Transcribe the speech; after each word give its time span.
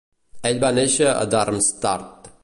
Ell 0.49 0.61
va 0.63 0.71
néixer 0.77 1.11
a 1.11 1.27
Darmstadt. 1.35 2.33